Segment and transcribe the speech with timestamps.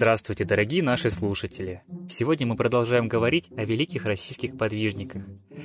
[0.00, 1.82] Здравствуйте, дорогие наши слушатели!
[2.08, 5.24] Сегодня мы продолжаем говорить о великих российских подвижниках,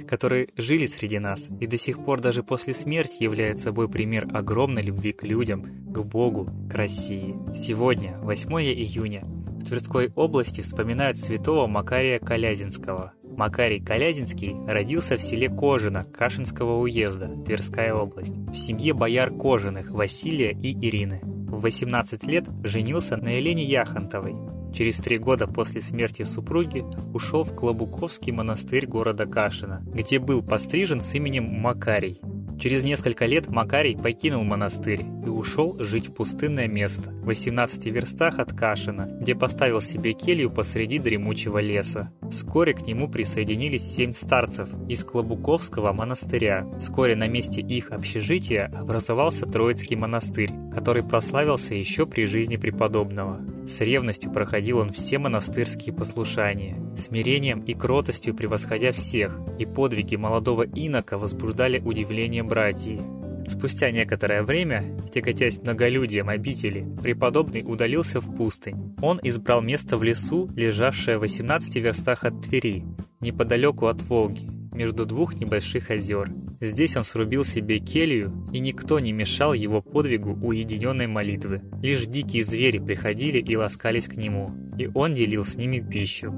[0.09, 4.81] которые жили среди нас и до сих пор даже после смерти являют собой пример огромной
[4.81, 7.33] любви к людям, к Богу, к России.
[7.55, 13.13] Сегодня, 8 июня, в Тверской области вспоминают святого Макария Калязинского.
[13.23, 20.51] Макарий Калязинский родился в селе Кожино Кашинского уезда, Тверская область, в семье бояр Кожиных Василия
[20.51, 21.34] и Ирины.
[21.55, 24.35] В 18 лет женился на Елене Яхонтовой.
[24.73, 30.99] Через три года после смерти супруги ушел в Клобуковский монастырь города Кашина, где был пострижен
[30.99, 32.19] с именем Макарий.
[32.59, 38.39] Через несколько лет Макарий покинул монастырь и ушел жить в пустынное место, в 18 верстах
[38.39, 42.11] от Кашина, где поставил себе келью посреди дремучего леса.
[42.29, 46.65] Вскоре к нему присоединились семь старцев из Клобуковского монастыря.
[46.79, 53.54] Вскоре на месте их общежития образовался Троицкий монастырь, который прославился еще при жизни преподобного.
[53.67, 60.63] С ревностью проходил он все монастырские послушания, смирением и кротостью превосходя всех, и подвиги молодого
[60.63, 63.01] инока возбуждали удивление братьев.
[63.47, 68.95] Спустя некоторое время, тяготясь многолюдием обители, преподобный удалился в пустынь.
[69.01, 72.83] Он избрал место в лесу, лежавшее в 18 верстах от Твери,
[73.19, 76.29] неподалеку от Волги, между двух небольших озер.
[76.65, 81.61] Здесь он срубил себе келью, и никто не мешал его подвигу уединенной молитвы.
[81.83, 86.33] Лишь дикие звери приходили и ласкались к нему, и он делил с ними пищу.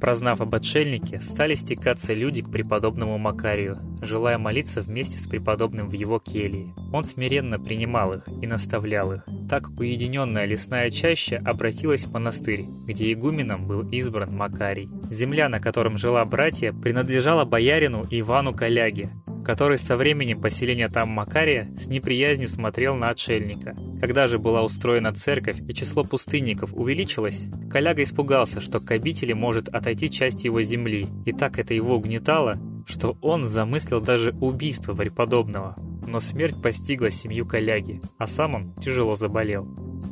[0.00, 5.92] Прознав об отшельнике, стали стекаться люди к преподобному Макарию, желая молиться вместе с преподобным в
[5.92, 6.74] его келье.
[6.92, 9.24] Он смиренно принимал их и наставлял их.
[9.48, 14.88] Так уединенная лесная чаща обратилась в монастырь, где игуменом был избран Макарий.
[15.10, 19.10] Земля, на котором жила братья, принадлежала боярину Ивану Коляге,
[19.44, 23.74] который со временем поселения там Макария с неприязнью смотрел на отшельника.
[24.00, 29.68] Когда же была устроена церковь и число пустынников увеличилось, Коляга испугался, что к обители может
[29.68, 32.56] отойти часть его земли, и так это его угнетало,
[32.86, 35.76] что он замыслил даже убийство преподобного.
[36.06, 39.68] Но смерть постигла семью Коляги, а сам он тяжело заболел.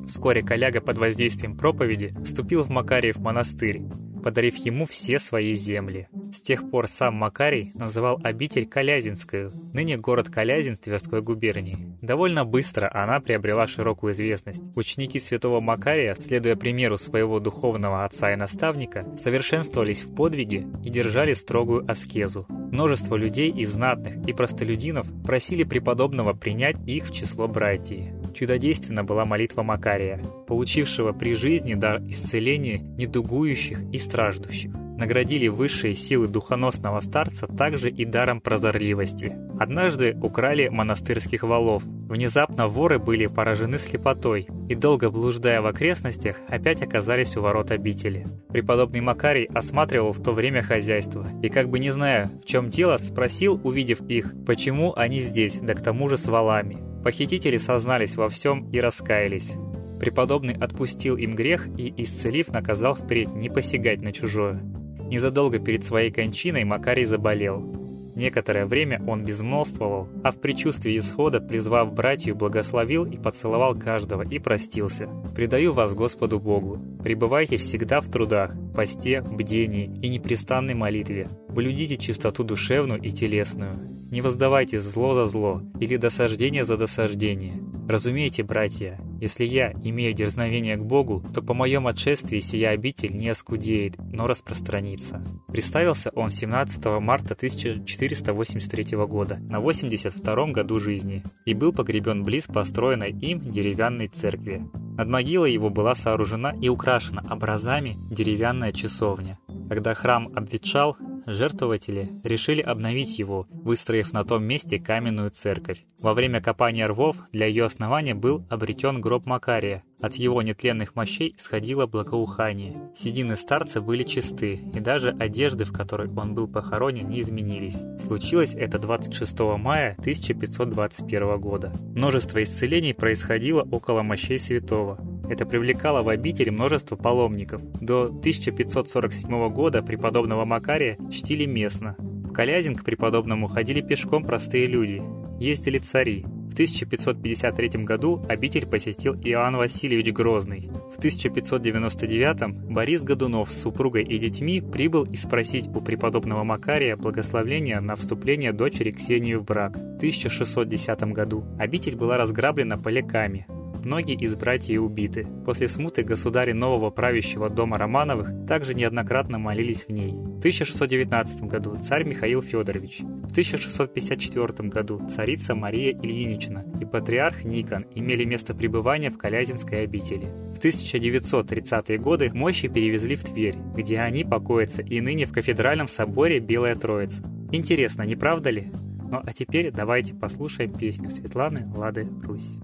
[0.06, 3.82] Вскоре Коляга под воздействием проповеди вступил в Макариев монастырь,
[4.22, 6.08] подарив ему все свои земли.
[6.32, 11.96] С тех пор сам Макарий называл обитель Калязинскую, ныне город Калязин Тверской губернии.
[12.02, 14.62] Довольно быстро она приобрела широкую известность.
[14.76, 21.34] Ученики святого Макария, следуя примеру своего духовного отца и наставника, совершенствовались в подвиге и держали
[21.34, 22.46] строгую аскезу.
[22.48, 28.17] Множество людей и знатных, и простолюдинов просили преподобного принять их в число братьев.
[28.38, 34.70] Чудодейственна была молитва Макария, получившего при жизни дар исцеления недугующих и страждущих.
[34.96, 39.36] Наградили высшие силы духоносного старца также и даром прозорливости.
[39.58, 41.82] Однажды украли монастырских валов.
[41.84, 48.24] Внезапно воры были поражены слепотой и, долго блуждая в окрестностях, опять оказались у ворот обители.
[48.50, 52.98] Преподобный Макарий осматривал в то время хозяйство и, как бы не зная, в чем дело,
[52.98, 56.87] спросил, увидев их, почему они здесь, да к тому же с валами.
[57.02, 59.54] Похитители сознались во всем и раскаялись.
[60.00, 64.62] Преподобный отпустил им грех и, исцелив, наказал впредь не посягать на чужое.
[65.10, 67.78] Незадолго перед своей кончиной Макарий заболел.
[68.14, 74.40] Некоторое время он безмолвствовал, а в предчувствии исхода, призвав братью, благословил и поцеловал каждого и
[74.40, 75.08] простился.
[75.36, 76.80] «Предаю вас Господу Богу.
[77.02, 81.28] Пребывайте всегда в трудах, посте, бдении и непрестанной молитве.
[81.48, 83.76] Блюдите чистоту душевную и телесную.
[84.12, 87.54] Не воздавайте зло за зло или досаждение за досаждение.
[87.88, 93.30] Разумеете, братья, если я имею дерзновение к Богу, то по моем отшествии сия обитель не
[93.30, 95.24] оскудеет, но распространится».
[95.48, 103.10] Представился он 17 марта 1483 года, на 82 году жизни, и был погребен близ построенной
[103.10, 104.62] им деревянной церкви.
[104.98, 109.38] Над могилой его была сооружена и украшена образами деревянная часовня.
[109.68, 110.96] Когда храм обветшал,
[111.26, 115.84] жертвователи решили обновить его, выстроив на том месте каменную церковь.
[116.00, 119.82] Во время копания рвов для ее основания был обретен гроб Макария.
[120.00, 122.76] От его нетленных мощей исходило благоухание.
[122.96, 127.78] Седины старца были чисты, и даже одежды, в которой он был похоронен, не изменились.
[128.00, 131.72] Случилось это 26 мая 1521 года.
[131.94, 134.98] Множество исцелений происходило около мощей святого.
[135.28, 137.62] Это привлекало в обитель множество паломников.
[137.80, 141.96] До 1547 года преподобного Макария чтили местно.
[141.98, 145.02] В Калязин к преподобному ходили пешком простые люди.
[145.38, 146.24] Ездили цари.
[146.48, 150.70] В 1553 году обитель посетил Иоанн Васильевич Грозный.
[150.92, 157.80] В 1599 Борис Годунов с супругой и детьми прибыл и спросить у преподобного Макария благословения
[157.80, 159.76] на вступление дочери Ксении в брак.
[159.76, 163.46] В 1610 году обитель была разграблена поляками.
[163.88, 165.26] Многие из братьев убиты.
[165.46, 170.12] После смуты государи нового правящего дома Романовых также неоднократно молились в ней.
[170.12, 177.86] В 1619 году царь Михаил Федорович, в 1654 году царица Мария Ильинична и патриарх Никон
[177.94, 180.26] имели место пребывания в Калязинской обители.
[180.54, 186.40] В 1930-е годы мощи перевезли в Тверь, где они покоятся и ныне в кафедральном соборе
[186.40, 187.22] Белая Троица.
[187.52, 188.70] Интересно, не правда ли?
[189.10, 192.58] Ну а теперь давайте послушаем песню Светланы Лады Русь.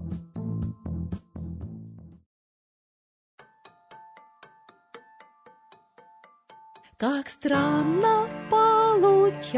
[7.05, 9.53] Как странно получается,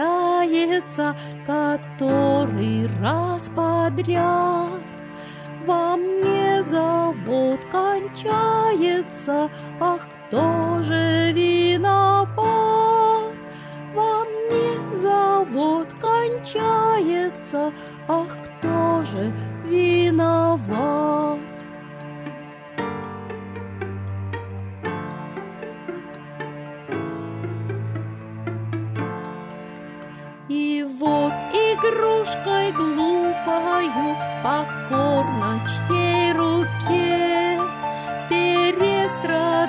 [1.46, 4.82] который раз подряд
[5.66, 9.50] Во мне завод кончается,
[9.80, 12.36] ах, кто же виноват?
[13.96, 17.72] Во мне завод кончается,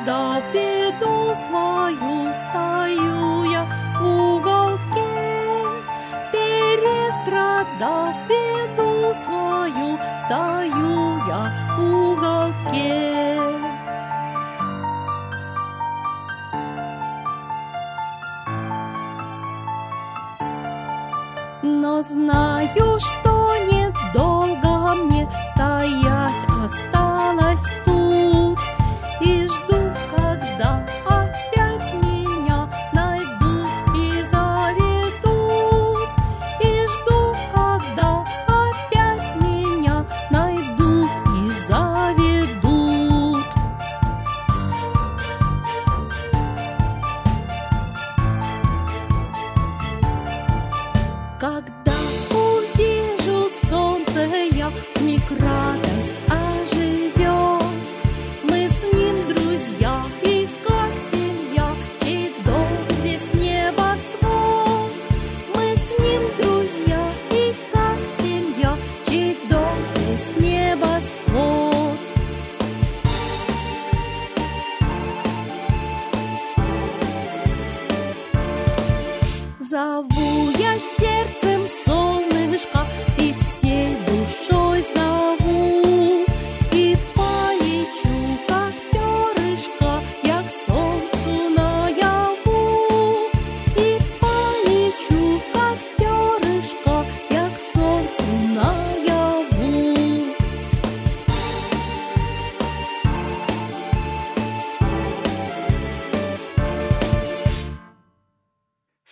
[0.08, 3.66] Перестрадав беду свою, стою я
[4.00, 5.64] в уголке.
[6.32, 13.40] Перестрадав беду свою, стою я в уголке.
[21.62, 27.07] Но знаю, что недолго мне стоять осталось
[79.68, 80.17] Зову я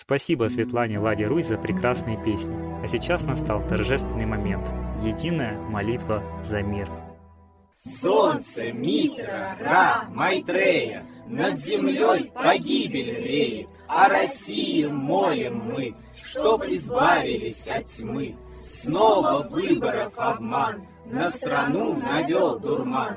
[0.07, 2.55] Спасибо Светлане Ладе Русь за прекрасные песни.
[2.81, 4.65] А сейчас настал торжественный момент.
[5.03, 6.89] Единая молитва за мир.
[8.01, 17.89] Солнце, Митра, Ра, Майтрея, Над землей погибель реет, О России молим мы, Чтоб избавились от
[17.89, 18.37] тьмы.
[18.65, 23.17] Снова выборов обман, На страну навел дурман.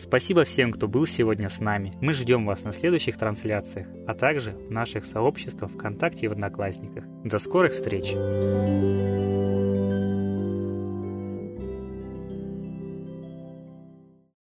[0.00, 1.92] Спасибо всем, кто был сегодня с нами.
[2.00, 7.04] Мы ждем вас на следующих трансляциях, а также в наших сообществах ВКонтакте и в Одноклассниках.
[7.22, 8.14] До скорых встреч!